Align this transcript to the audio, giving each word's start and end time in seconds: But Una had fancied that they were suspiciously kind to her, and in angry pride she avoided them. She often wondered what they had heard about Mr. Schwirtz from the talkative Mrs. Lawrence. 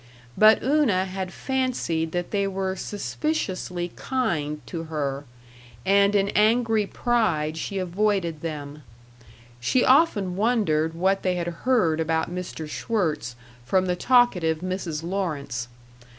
But 0.35 0.63
Una 0.63 1.05
had 1.05 1.31
fancied 1.31 2.11
that 2.11 2.31
they 2.31 2.47
were 2.47 2.75
suspiciously 2.75 3.91
kind 3.95 4.59
to 4.65 4.85
her, 4.85 5.25
and 5.85 6.15
in 6.15 6.29
angry 6.29 6.87
pride 6.87 7.55
she 7.55 7.77
avoided 7.77 8.41
them. 8.41 8.81
She 9.59 9.85
often 9.85 10.35
wondered 10.35 10.95
what 10.95 11.21
they 11.21 11.35
had 11.35 11.45
heard 11.49 11.99
about 11.99 12.33
Mr. 12.33 12.67
Schwirtz 12.67 13.35
from 13.63 13.85
the 13.85 13.95
talkative 13.95 14.61
Mrs. 14.61 15.03
Lawrence. 15.03 15.67